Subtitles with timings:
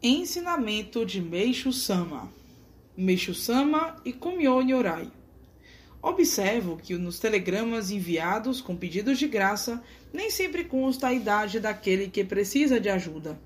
[0.00, 2.32] Ensinamento de Meishu Sama
[2.96, 5.10] Meishu Sama e Kumyo Nyorai
[6.00, 9.82] Observo que nos telegramas enviados com pedidos de graça
[10.12, 13.40] nem sempre consta a idade daquele que precisa de ajuda.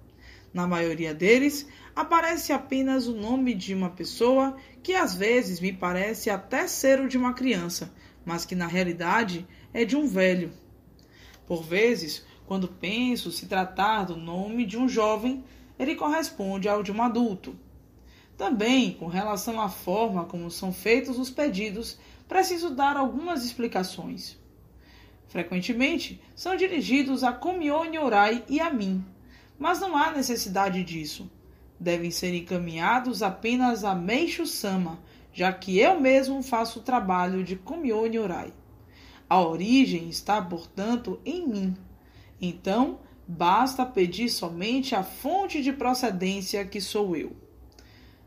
[0.52, 1.66] Na maioria deles,
[1.96, 7.09] aparece apenas o nome de uma pessoa que às vezes me parece até ser o
[7.09, 7.91] de uma criança,
[8.27, 10.53] mas que na realidade é de um velho.
[11.46, 15.43] Por vezes, quando penso se tratar do nome de um jovem,
[15.82, 17.56] ele corresponde ao de um adulto.
[18.36, 24.38] Também, com relação à forma como são feitos os pedidos, preciso dar algumas explicações.
[25.26, 29.04] Frequentemente, são dirigidos a Komione Orai e a mim,
[29.59, 31.30] mas não há necessidade disso.
[31.80, 35.01] Devem ser encaminhados apenas a Meishu Sama,
[35.32, 38.52] já que eu mesmo faço o trabalho de Komione Orai.
[39.28, 41.76] A origem está, portanto, em mim.
[42.40, 47.36] Então, Basta pedir somente a fonte de procedência que sou eu.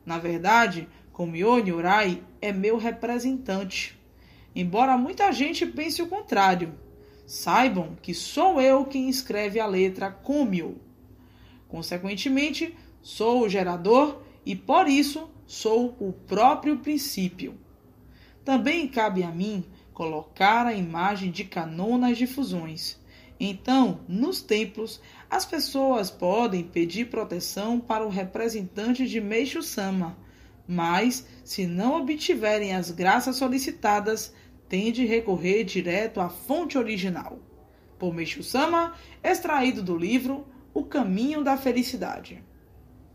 [0.06, 4.00] Na verdade, Komione Urai é meu representante.
[4.56, 6.74] Embora muita gente pense o contrário,
[7.26, 10.80] saibam que sou eu quem escreve a letra Komio.
[11.68, 17.58] Consequentemente, sou o gerador e por isso sou o próprio princípio.
[18.46, 23.00] Também cabe a mim colocar a imagem de canonas de fusões
[23.40, 30.18] então, nos templos, as pessoas podem pedir proteção para o representante de Meixo Sama,
[30.68, 34.34] mas, se não obtiverem as graças solicitadas,
[34.70, 37.40] têm de recorrer direto à fonte original.
[38.00, 42.44] Por Meixo Sama, extraído do livro O Caminho da Felicidade.